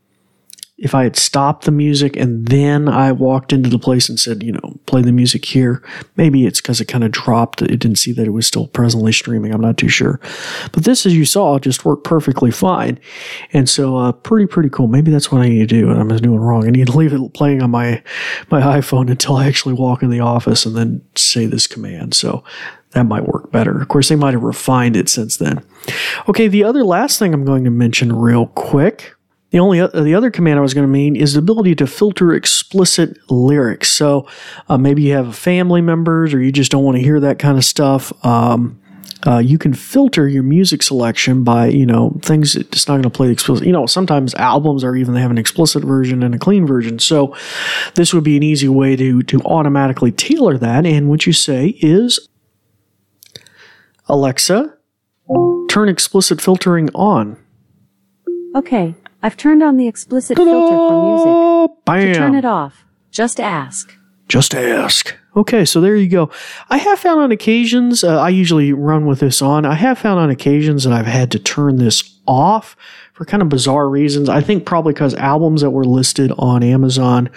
if 0.77 0.93
I 0.93 1.03
had 1.03 1.15
stopped 1.15 1.65
the 1.65 1.71
music 1.71 2.15
and 2.15 2.47
then 2.47 2.87
I 2.87 3.11
walked 3.11 3.51
into 3.51 3.67
the 3.67 3.79
place 3.79 4.09
and 4.09 4.19
said, 4.19 4.43
you 4.43 4.51
know, 4.51 4.79
play 4.85 5.01
the 5.01 5.11
music 5.11 5.43
here. 5.43 5.83
Maybe 6.17 6.45
it's 6.45 6.61
because 6.61 6.79
it 6.79 6.85
kind 6.85 7.03
of 7.03 7.09
dropped. 7.09 7.63
It 7.63 7.79
didn't 7.79 7.95
see 7.95 8.11
that 8.13 8.27
it 8.27 8.31
was 8.31 8.45
still 8.45 8.67
presently 8.67 9.11
streaming. 9.11 9.53
I'm 9.53 9.61
not 9.61 9.77
too 9.77 9.89
sure. 9.89 10.19
But 10.71 10.83
this, 10.83 11.07
as 11.07 11.15
you 11.15 11.25
saw, 11.25 11.57
just 11.57 11.83
worked 11.83 12.03
perfectly 12.03 12.51
fine. 12.51 12.99
And 13.53 13.67
so, 13.67 13.97
uh, 13.97 14.11
pretty, 14.11 14.45
pretty 14.45 14.69
cool. 14.69 14.87
Maybe 14.87 15.09
that's 15.09 15.31
what 15.31 15.41
I 15.41 15.49
need 15.49 15.67
to 15.67 15.81
do. 15.81 15.89
And 15.89 15.99
I'm 15.99 16.15
doing 16.17 16.39
wrong. 16.39 16.67
I 16.67 16.69
need 16.69 16.87
to 16.87 16.97
leave 16.97 17.11
it 17.11 17.33
playing 17.33 17.63
on 17.63 17.71
my, 17.71 18.03
my 18.51 18.61
iPhone 18.61 19.09
until 19.09 19.37
I 19.37 19.47
actually 19.47 19.73
walk 19.73 20.03
in 20.03 20.11
the 20.11 20.19
office 20.19 20.63
and 20.63 20.75
then 20.75 21.01
say 21.15 21.47
this 21.47 21.65
command. 21.65 22.13
So 22.13 22.43
that 22.91 23.03
might 23.03 23.27
work 23.27 23.51
better. 23.51 23.79
Of 23.81 23.87
course, 23.89 24.09
they 24.09 24.15
might 24.15 24.33
have 24.33 24.43
refined 24.43 24.95
it 24.95 25.09
since 25.09 25.37
then. 25.37 25.61
Okay, 26.27 26.47
the 26.47 26.63
other 26.63 26.83
last 26.83 27.19
thing 27.19 27.33
I'm 27.33 27.45
going 27.45 27.63
to 27.65 27.69
mention 27.69 28.13
real 28.15 28.47
quick 28.47 29.13
The 29.51 29.59
only 29.59 29.79
o- 29.79 29.87
the 29.87 30.15
other 30.15 30.29
command 30.31 30.59
I 30.59 30.61
was 30.61 30.73
going 30.73 30.87
to 30.87 30.91
mean 30.91 31.15
is 31.15 31.33
the 31.33 31.39
ability 31.39 31.75
to 31.75 31.87
filter 31.87 32.33
explicit 32.33 33.17
lyrics. 33.29 33.89
So 33.91 34.27
uh, 34.67 34.77
maybe 34.77 35.03
you 35.03 35.13
have 35.13 35.35
family 35.35 35.81
members 35.81 36.33
or 36.33 36.41
you 36.41 36.51
just 36.51 36.71
don't 36.71 36.83
want 36.83 36.97
to 36.97 37.03
hear 37.03 37.19
that 37.21 37.39
kind 37.39 37.57
of 37.57 37.63
stuff. 37.63 38.11
Um, 38.25 38.79
uh, 39.25 39.39
you 39.39 39.57
can 39.57 39.73
filter 39.73 40.27
your 40.27 40.43
music 40.43 40.83
selection 40.83 41.43
by 41.43 41.67
you 41.67 41.85
know 41.85 42.19
things 42.21 42.55
it's 42.55 42.87
not 42.87 42.95
going 42.95 43.03
to 43.03 43.09
play 43.09 43.31
explicit. 43.31 43.65
You 43.65 43.73
know 43.73 43.85
sometimes 43.85 44.35
albums 44.35 44.83
are 44.83 44.95
even 44.95 45.13
they 45.13 45.21
have 45.21 45.31
an 45.31 45.37
explicit 45.39 45.83
version 45.83 46.23
and 46.23 46.35
a 46.35 46.39
clean 46.39 46.67
version. 46.67 46.99
So 46.99 47.35
this 47.95 48.13
would 48.13 48.23
be 48.23 48.37
an 48.37 48.43
easy 48.43 48.67
way 48.69 48.95
to 48.97 49.23
to 49.23 49.41
automatically 49.41 50.11
tailor 50.11 50.57
that. 50.57 50.85
And 50.85 51.09
what 51.09 51.25
you 51.25 51.33
say 51.33 51.77
is, 51.81 52.27
Alexa, 54.09 54.73
turn 55.69 55.89
explicit 55.89 56.41
filtering 56.41 56.89
on. 56.93 57.37
Okay, 58.55 58.95
I've 59.21 59.37
turned 59.37 59.61
on 59.61 59.77
the 59.77 59.87
explicit 59.87 60.37
filter 60.37 60.51
for 60.51 61.67
music. 61.67 61.85
Bam. 61.85 62.07
To 62.07 62.13
turn 62.13 62.35
it 62.35 62.45
off, 62.45 62.85
just 63.11 63.39
ask. 63.39 63.93
Just 64.27 64.53
ask. 64.55 65.15
Okay, 65.35 65.65
so 65.65 65.79
there 65.79 65.95
you 65.95 66.09
go. 66.09 66.31
I 66.69 66.77
have 66.77 66.99
found 66.99 67.21
on 67.21 67.31
occasions, 67.31 68.03
uh, 68.03 68.19
I 68.19 68.29
usually 68.29 68.73
run 68.73 69.05
with 69.05 69.19
this 69.19 69.41
on. 69.41 69.65
I 69.65 69.75
have 69.75 69.99
found 69.99 70.19
on 70.19 70.29
occasions 70.29 70.83
that 70.83 70.93
I've 70.93 71.05
had 71.05 71.31
to 71.31 71.39
turn 71.39 71.77
this 71.77 72.19
off 72.27 72.75
for 73.13 73.23
kind 73.23 73.41
of 73.43 73.49
bizarre 73.49 73.87
reasons. 73.87 74.29
I 74.29 74.41
think 74.41 74.65
probably 74.65 74.93
because 74.93 75.13
albums 75.13 75.61
that 75.61 75.69
were 75.69 75.85
listed 75.85 76.31
on 76.37 76.63
Amazon 76.63 77.29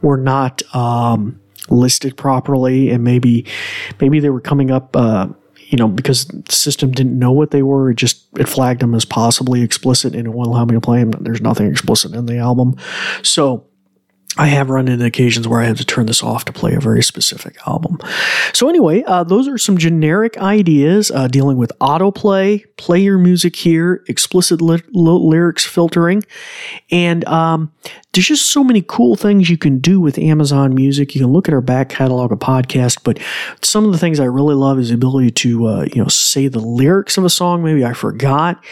were 0.00 0.16
not 0.16 0.62
um, 0.74 1.40
listed 1.68 2.16
properly, 2.16 2.90
and 2.90 3.02
maybe 3.04 3.46
maybe 4.00 4.20
they 4.20 4.30
were 4.30 4.40
coming 4.40 4.70
up. 4.70 4.96
Uh, 4.96 5.28
you 5.70 5.76
know, 5.76 5.86
because 5.86 6.26
the 6.26 6.52
system 6.52 6.90
didn't 6.90 7.16
know 7.18 7.30
what 7.30 7.52
they 7.52 7.62
were, 7.62 7.90
it 7.90 7.96
just 7.96 8.26
it 8.36 8.48
flagged 8.48 8.80
them 8.82 8.94
as 8.94 9.04
possibly 9.04 9.62
explicit, 9.62 10.14
and 10.14 10.26
it 10.26 10.30
won't 10.30 10.48
allow 10.48 10.64
me 10.64 10.74
to 10.74 10.80
play 10.80 10.98
them. 10.98 11.12
There's 11.20 11.40
nothing 11.40 11.70
explicit 11.70 12.12
in 12.12 12.26
the 12.26 12.38
album, 12.38 12.76
so 13.22 13.66
I 14.36 14.46
have 14.46 14.70
run 14.70 14.88
into 14.88 15.04
occasions 15.04 15.46
where 15.46 15.60
I 15.60 15.64
had 15.64 15.76
to 15.78 15.84
turn 15.84 16.06
this 16.06 16.22
off 16.22 16.44
to 16.46 16.52
play 16.52 16.74
a 16.74 16.80
very 16.80 17.02
specific 17.02 17.56
album. 17.66 17.98
So 18.52 18.68
anyway, 18.68 19.02
uh, 19.04 19.24
those 19.24 19.48
are 19.48 19.58
some 19.58 19.76
generic 19.76 20.38
ideas 20.38 21.10
uh, 21.10 21.28
dealing 21.28 21.56
with 21.56 21.72
autoplay, 21.80 22.64
play 22.76 23.00
your 23.00 23.18
music 23.18 23.56
here, 23.56 24.04
explicit 24.08 24.60
ly- 24.60 24.82
lyrics 24.92 25.64
filtering, 25.64 26.24
and 26.90 27.24
um, 27.26 27.72
there's 28.12 28.26
just 28.26 28.50
so 28.50 28.64
many 28.64 28.82
cool 28.82 29.14
things 29.14 29.48
you 29.48 29.56
can 29.56 29.78
do 29.78 30.00
with 30.00 30.18
Amazon 30.18 30.74
Music. 30.74 31.14
You 31.14 31.20
can 31.20 31.32
look 31.32 31.46
at 31.46 31.54
our 31.54 31.60
back 31.60 31.88
catalog 31.90 32.32
of 32.32 32.40
podcasts, 32.40 32.98
but 33.00 33.20
some 33.62 33.84
of 33.84 33.92
the 33.92 33.98
things 33.98 34.18
I 34.18 34.24
really 34.24 34.56
love 34.56 34.80
is 34.80 34.88
the 34.88 34.96
ability 34.96 35.30
to 35.30 35.66
uh, 35.68 35.86
you 35.94 36.02
know 36.02 36.08
say 36.08 36.48
the 36.48 36.58
lyrics 36.58 37.16
of 37.16 37.24
a 37.24 37.30
song. 37.30 37.62
Maybe 37.62 37.84
I 37.84 37.92
forgot, 37.92 38.62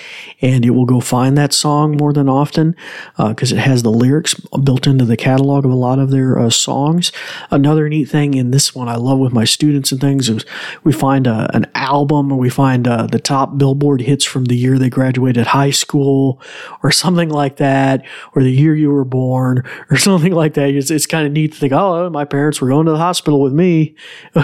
and 0.40 0.66
it 0.66 0.70
will 0.70 0.86
go 0.86 0.98
find 0.98 1.38
that 1.38 1.52
song 1.52 1.96
more 1.96 2.12
than 2.12 2.28
often 2.28 2.74
because 3.16 3.52
it 3.52 3.58
has 3.58 3.84
the 3.84 3.92
lyrics 3.92 4.34
built 4.64 4.88
into 4.88 5.04
the 5.04 5.16
catalog 5.16 5.64
of 5.64 5.70
a 5.70 5.76
lot 5.76 6.00
of 6.00 6.10
their 6.10 6.36
uh, 6.36 6.50
songs. 6.50 7.12
Another 7.52 7.88
neat 7.88 8.06
thing 8.06 8.34
in 8.34 8.50
this 8.50 8.74
one 8.74 8.88
I 8.88 8.96
love 8.96 9.20
with 9.20 9.32
my 9.32 9.44
students 9.44 9.92
and 9.92 10.00
things 10.00 10.28
is 10.28 10.44
we 10.82 10.92
find 10.92 11.28
uh, 11.28 11.46
an 11.54 11.66
album 11.76 12.32
or 12.32 12.38
we 12.38 12.50
find 12.50 12.88
uh, 12.88 13.06
the 13.06 13.20
top 13.20 13.56
Billboard 13.56 14.00
hits 14.00 14.24
from 14.24 14.46
the 14.46 14.56
year 14.56 14.78
they 14.78 14.90
graduated 14.90 15.46
high 15.46 15.70
school 15.70 16.40
or 16.82 16.90
something 16.90 17.28
like 17.28 17.58
that, 17.58 18.04
or 18.34 18.42
the 18.42 18.50
year 18.50 18.74
you 18.74 18.90
were 18.90 19.04
born 19.04 19.27
or 19.28 19.64
something 19.96 20.32
like 20.32 20.54
that. 20.54 20.70
It's, 20.70 20.90
it's 20.90 21.06
kind 21.06 21.26
of 21.26 21.32
neat 21.32 21.52
to 21.52 21.58
think, 21.58 21.72
oh, 21.72 22.10
my 22.10 22.24
parents 22.24 22.60
were 22.60 22.68
going 22.68 22.86
to 22.86 22.92
the 22.92 22.98
hospital 22.98 23.40
with 23.40 23.52
me 23.52 23.94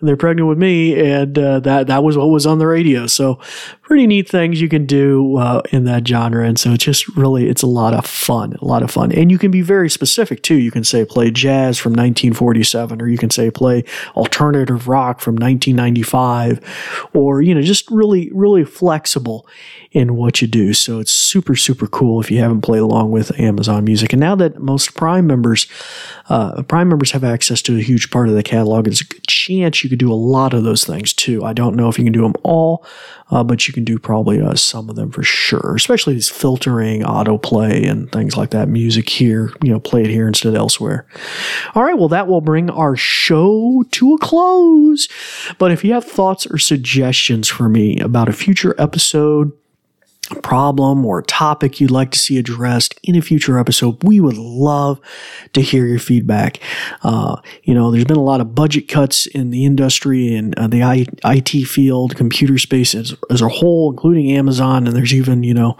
they're 0.00 0.16
pregnant 0.16 0.48
with 0.48 0.58
me, 0.58 0.98
and 0.98 1.38
uh, 1.38 1.60
that 1.60 1.86
that 1.86 2.02
was 2.02 2.16
what 2.16 2.26
was 2.26 2.46
on 2.46 2.58
the 2.58 2.66
radio. 2.66 3.06
So 3.06 3.38
pretty 3.92 4.06
neat 4.06 4.26
things 4.26 4.58
you 4.58 4.70
can 4.70 4.86
do 4.86 5.36
uh, 5.36 5.60
in 5.70 5.84
that 5.84 6.08
genre, 6.08 6.46
and 6.46 6.58
so 6.58 6.72
it's 6.72 6.82
just 6.82 7.06
really 7.14 7.46
it's 7.46 7.60
a 7.60 7.66
lot 7.66 7.92
of 7.92 8.06
fun, 8.06 8.54
a 8.62 8.64
lot 8.64 8.82
of 8.82 8.90
fun, 8.90 9.12
and 9.12 9.30
you 9.30 9.36
can 9.36 9.50
be 9.50 9.60
very 9.60 9.90
specific 9.90 10.42
too. 10.42 10.54
You 10.54 10.70
can 10.70 10.82
say 10.82 11.04
play 11.04 11.30
jazz 11.30 11.76
from 11.76 11.92
1947, 11.92 13.02
or 13.02 13.06
you 13.06 13.18
can 13.18 13.28
say 13.28 13.50
play 13.50 13.84
alternative 14.16 14.88
rock 14.88 15.20
from 15.20 15.34
1995, 15.34 17.10
or 17.12 17.42
you 17.42 17.54
know 17.54 17.60
just 17.60 17.90
really 17.90 18.30
really 18.32 18.64
flexible 18.64 19.46
in 19.90 20.16
what 20.16 20.40
you 20.40 20.48
do. 20.48 20.72
So 20.72 20.98
it's 20.98 21.12
super 21.12 21.54
super 21.54 21.86
cool 21.86 22.18
if 22.18 22.30
you 22.30 22.38
haven't 22.38 22.62
played 22.62 22.80
along 22.80 23.10
with 23.10 23.38
Amazon 23.38 23.84
Music. 23.84 24.14
And 24.14 24.20
now 24.20 24.34
that 24.36 24.58
most 24.58 24.94
Prime 24.94 25.26
members 25.26 25.66
uh, 26.30 26.62
Prime 26.62 26.88
members 26.88 27.10
have 27.10 27.24
access 27.24 27.60
to 27.60 27.76
a 27.76 27.82
huge 27.82 28.10
part 28.10 28.30
of 28.30 28.34
the 28.36 28.42
catalog, 28.42 28.86
it's 28.86 29.02
a 29.02 29.06
good 29.06 29.26
chance 29.26 29.84
you 29.84 29.90
could 29.90 29.98
do 29.98 30.10
a 30.10 30.14
lot 30.14 30.54
of 30.54 30.64
those 30.64 30.82
things 30.86 31.12
too. 31.12 31.44
I 31.44 31.52
don't 31.52 31.76
know 31.76 31.90
if 31.90 31.98
you 31.98 32.04
can 32.04 32.12
do 32.14 32.22
them 32.22 32.36
all, 32.42 32.86
uh, 33.32 33.42
but 33.42 33.66
you 33.66 33.72
can 33.72 33.82
do 33.82 33.98
probably 33.98 34.40
uh, 34.40 34.54
some 34.54 34.90
of 34.90 34.94
them 34.94 35.10
for 35.10 35.22
sure. 35.22 35.74
Especially 35.74 36.12
these 36.12 36.28
filtering, 36.28 37.00
autoplay, 37.00 37.88
and 37.88 38.12
things 38.12 38.36
like 38.36 38.50
that. 38.50 38.68
Music 38.68 39.08
here, 39.08 39.50
you 39.62 39.72
know, 39.72 39.80
play 39.80 40.02
it 40.02 40.10
here 40.10 40.28
instead 40.28 40.54
elsewhere. 40.54 41.06
All 41.74 41.82
right, 41.82 41.98
well 41.98 42.08
that 42.08 42.28
will 42.28 42.42
bring 42.42 42.68
our 42.68 42.94
show 42.94 43.84
to 43.90 44.14
a 44.14 44.18
close. 44.18 45.08
But 45.58 45.72
if 45.72 45.82
you 45.82 45.94
have 45.94 46.04
thoughts 46.04 46.46
or 46.46 46.58
suggestions 46.58 47.48
for 47.48 47.68
me 47.68 47.98
about 47.98 48.28
a 48.28 48.32
future 48.32 48.74
episode 48.78 49.52
a 50.32 50.40
problem 50.40 51.04
or 51.04 51.20
a 51.20 51.22
topic 51.22 51.80
you'd 51.80 51.90
like 51.90 52.10
to 52.10 52.18
see 52.18 52.38
addressed 52.38 52.98
in 53.02 53.16
a 53.16 53.22
future 53.22 53.58
episode, 53.58 54.02
we 54.02 54.20
would 54.20 54.36
love 54.36 55.00
to 55.52 55.60
hear 55.60 55.86
your 55.86 55.98
feedback. 55.98 56.58
Uh, 57.02 57.36
you 57.62 57.74
know, 57.74 57.90
there's 57.90 58.04
been 58.04 58.16
a 58.16 58.22
lot 58.22 58.40
of 58.40 58.54
budget 58.54 58.88
cuts 58.88 59.26
in 59.26 59.50
the 59.50 59.64
industry 59.64 60.34
and 60.34 60.58
uh, 60.58 60.66
the 60.66 60.82
I- 60.82 61.06
IT 61.24 61.66
field, 61.66 62.16
computer 62.16 62.58
space 62.58 62.94
as, 62.94 63.14
as 63.30 63.42
a 63.42 63.48
whole, 63.48 63.90
including 63.90 64.32
Amazon, 64.32 64.86
and 64.86 64.96
there's 64.96 65.14
even, 65.14 65.42
you 65.42 65.54
know, 65.54 65.76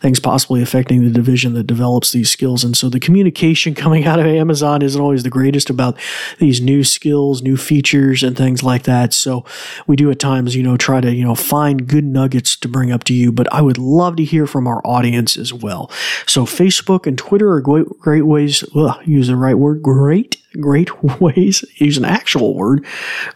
things 0.00 0.20
possibly 0.20 0.62
affecting 0.62 1.04
the 1.04 1.10
division 1.10 1.54
that 1.54 1.66
develops 1.66 2.12
these 2.12 2.30
skills. 2.30 2.64
And 2.64 2.76
so 2.76 2.88
the 2.88 3.00
communication 3.00 3.74
coming 3.84 4.04
out 4.04 4.20
of 4.20 4.26
Amazon 4.26 4.82
isn't 4.82 5.00
always 5.00 5.22
the 5.22 5.30
greatest 5.30 5.70
about 5.70 5.98
these 6.38 6.60
new 6.60 6.84
skills, 6.84 7.42
new 7.42 7.56
features, 7.56 8.22
and 8.22 8.36
things 8.36 8.62
like 8.62 8.84
that. 8.84 9.14
So 9.14 9.44
we 9.86 9.96
do 9.96 10.10
at 10.10 10.18
times, 10.18 10.54
you 10.54 10.62
know, 10.62 10.76
try 10.76 11.00
to, 11.00 11.12
you 11.12 11.24
know, 11.24 11.34
find 11.34 11.86
good 11.86 12.04
nuggets 12.04 12.56
to 12.56 12.68
bring 12.68 12.92
up 12.92 13.04
to 13.04 13.14
you, 13.14 13.32
but 13.32 13.52
I 13.52 13.62
would 13.62 13.78
love 13.78 13.93
to 14.16 14.24
hear 14.24 14.46
from 14.46 14.66
our 14.66 14.80
audience 14.84 15.36
as 15.36 15.52
well. 15.52 15.90
So 16.26 16.44
Facebook 16.44 17.06
and 17.06 17.16
Twitter 17.16 17.52
are 17.52 17.60
great, 17.60 17.88
great 18.00 18.22
ways, 18.26 18.64
ugh, 18.74 18.96
use 19.06 19.28
the 19.28 19.36
right 19.36 19.58
word, 19.58 19.82
great, 19.82 20.36
great 20.60 21.02
ways, 21.20 21.64
use 21.76 21.96
an 21.96 22.04
actual 22.04 22.54
word, 22.54 22.84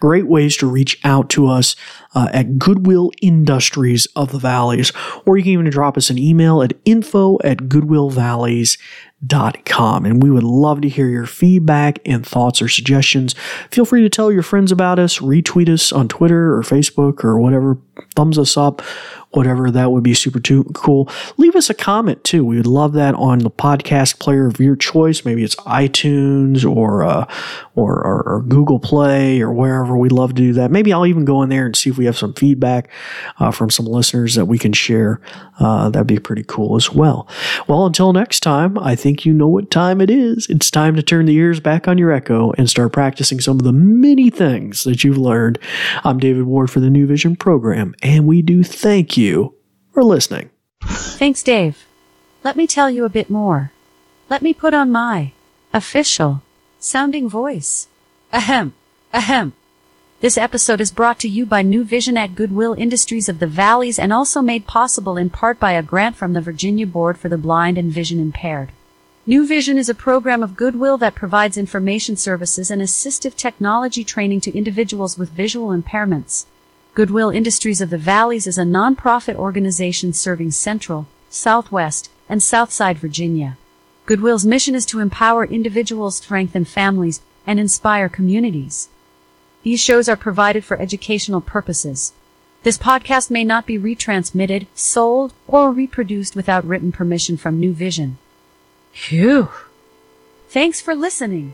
great 0.00 0.26
ways 0.26 0.56
to 0.58 0.66
reach 0.66 0.98
out 1.04 1.28
to 1.30 1.46
us 1.46 1.76
uh, 2.14 2.28
at 2.32 2.58
Goodwill 2.58 3.10
Industries 3.20 4.06
of 4.16 4.32
the 4.32 4.38
Valleys, 4.38 4.92
or 5.26 5.36
you 5.36 5.42
can 5.42 5.52
even 5.52 5.70
drop 5.70 5.96
us 5.96 6.10
an 6.10 6.18
email 6.18 6.62
at 6.62 6.72
info 6.84 7.38
at 7.44 7.58
goodwillvalleys 7.58 8.78
dot 9.26 9.64
com 9.64 10.04
and 10.04 10.22
we 10.22 10.30
would 10.30 10.44
love 10.44 10.80
to 10.80 10.88
hear 10.88 11.08
your 11.08 11.26
feedback 11.26 11.98
and 12.06 12.24
thoughts 12.24 12.62
or 12.62 12.68
suggestions. 12.68 13.34
Feel 13.68 13.84
free 13.84 14.00
to 14.02 14.08
tell 14.08 14.30
your 14.30 14.44
friends 14.44 14.70
about 14.70 15.00
us 15.00 15.18
retweet 15.18 15.68
us 15.68 15.90
on 15.90 16.06
twitter 16.06 16.54
or 16.54 16.62
facebook 16.62 17.24
or 17.24 17.36
whatever 17.40 17.76
thumbs 18.14 18.38
us 18.38 18.56
up 18.56 18.80
whatever 19.30 19.70
that 19.70 19.92
would 19.92 20.02
be 20.02 20.14
super 20.14 20.40
cool. 20.72 21.08
Leave 21.36 21.54
us 21.54 21.68
a 21.68 21.74
comment 21.74 22.24
too. 22.24 22.44
We 22.44 22.56
would 22.56 22.66
love 22.66 22.92
that 22.94 23.14
on 23.14 23.40
the 23.40 23.50
podcast 23.50 24.18
player 24.18 24.46
of 24.46 24.58
your 24.58 24.76
choice. 24.76 25.24
Maybe 25.24 25.44
it's 25.44 25.56
itunes 25.56 26.64
or 26.64 27.04
uh, 27.08 27.26
or, 27.74 27.94
or, 27.94 28.22
or 28.22 28.42
google 28.42 28.78
play 28.78 29.40
or 29.40 29.52
wherever. 29.52 29.96
We'd 29.96 30.12
love 30.12 30.30
to 30.30 30.42
do 30.42 30.52
that. 30.54 30.70
Maybe 30.70 30.92
i'll 30.92 31.06
even 31.06 31.24
go 31.24 31.42
in 31.42 31.48
there 31.48 31.66
and 31.66 31.74
see 31.74 31.90
if 31.90 31.98
we 31.98 32.04
have 32.04 32.18
some 32.18 32.34
feedback 32.34 32.90
uh, 33.38 33.50
from 33.50 33.70
some 33.70 33.86
listeners 33.86 34.34
that 34.34 34.46
we 34.46 34.58
can 34.58 34.72
share. 34.72 35.20
Uh, 35.58 35.88
that'd 35.90 36.06
be 36.06 36.18
pretty 36.18 36.44
cool 36.46 36.76
as 36.76 36.92
well. 36.92 37.28
Well 37.66 37.86
until 37.86 38.12
next 38.12 38.40
time 38.40 38.78
i 38.78 38.94
think 38.94 39.24
you 39.24 39.32
know 39.32 39.48
what 39.48 39.70
time 39.70 40.00
it 40.00 40.10
is. 40.10 40.46
It's 40.48 40.70
time 40.70 40.94
to 40.96 41.02
turn 41.02 41.26
the 41.26 41.36
ears 41.36 41.60
back 41.60 41.88
on 41.88 41.98
your 41.98 42.12
echo 42.12 42.52
and 42.52 42.68
start 42.68 42.92
practicing 42.92 43.40
some 43.40 43.58
of 43.58 43.64
the 43.64 43.72
many 43.72 44.30
things 44.30 44.84
that 44.84 45.04
you've 45.04 45.18
learned. 45.18 45.58
I'm 46.04 46.18
david 46.18 46.44
ward 46.44 46.70
for 46.70 46.80
the 46.80 46.90
new 46.90 47.06
vision 47.06 47.36
program 47.36 47.94
and 48.02 48.26
we 48.26 48.42
do 48.42 48.62
thank 48.62 49.16
you 49.16 49.54
for 49.92 50.04
listening. 50.04 50.50
Thanks, 50.82 51.42
Dave. 51.42 51.86
Let 52.44 52.56
me 52.56 52.66
tell 52.66 52.90
you 52.90 53.04
a 53.04 53.08
bit 53.08 53.28
more. 53.28 53.72
Let 54.30 54.42
me 54.42 54.54
put 54.54 54.74
on 54.74 54.92
my 54.92 55.32
official 55.72 56.42
sounding 56.80 57.28
voice. 57.28 57.88
Ahem. 58.32 58.72
Ahem. 59.12 59.52
This 60.20 60.38
episode 60.38 60.80
is 60.80 60.92
brought 60.92 61.18
to 61.20 61.28
you 61.28 61.44
by 61.44 61.62
New 61.62 61.82
Vision 61.82 62.16
at 62.16 62.36
Goodwill 62.36 62.74
Industries 62.74 63.28
of 63.28 63.40
the 63.40 63.46
Valleys 63.46 63.98
and 63.98 64.12
also 64.12 64.40
made 64.40 64.66
possible 64.66 65.16
in 65.16 65.30
part 65.30 65.58
by 65.58 65.72
a 65.72 65.82
grant 65.82 66.14
from 66.14 66.34
the 66.34 66.40
Virginia 66.40 66.86
Board 66.86 67.18
for 67.18 67.28
the 67.28 67.38
Blind 67.38 67.78
and 67.78 67.92
Vision 67.92 68.20
Impaired. 68.20 68.70
New 69.26 69.46
Vision 69.46 69.76
is 69.76 69.88
a 69.88 69.94
program 69.94 70.42
of 70.42 70.56
Goodwill 70.56 70.98
that 70.98 71.14
provides 71.14 71.56
information 71.56 72.16
services 72.16 72.70
and 72.70 72.80
assistive 72.80 73.34
technology 73.34 74.04
training 74.04 74.40
to 74.42 74.56
individuals 74.56 75.18
with 75.18 75.30
visual 75.30 75.68
impairments. 75.68 76.46
Goodwill 76.94 77.30
Industries 77.30 77.80
of 77.80 77.90
the 77.90 77.98
Valleys 77.98 78.46
is 78.46 78.58
a 78.58 78.62
nonprofit 78.62 79.34
organization 79.34 80.12
serving 80.12 80.52
Central, 80.52 81.06
Southwest, 81.28 82.08
and 82.28 82.42
Southside 82.42 82.98
Virginia. 82.98 83.56
Goodwill's 84.08 84.46
mission 84.46 84.74
is 84.74 84.86
to 84.86 85.00
empower 85.00 85.44
individuals, 85.44 86.16
strengthen 86.16 86.64
families, 86.64 87.20
and 87.46 87.60
inspire 87.60 88.08
communities. 88.08 88.88
These 89.64 89.80
shows 89.80 90.08
are 90.08 90.16
provided 90.16 90.64
for 90.64 90.80
educational 90.80 91.42
purposes. 91.42 92.14
This 92.62 92.78
podcast 92.78 93.30
may 93.30 93.44
not 93.44 93.66
be 93.66 93.78
retransmitted, 93.78 94.66
sold, 94.74 95.34
or 95.46 95.70
reproduced 95.72 96.34
without 96.34 96.64
written 96.64 96.90
permission 96.90 97.36
from 97.36 97.60
New 97.60 97.74
Vision. 97.74 98.16
Phew. 98.92 99.50
Thanks 100.48 100.80
for 100.80 100.94
listening. 100.94 101.52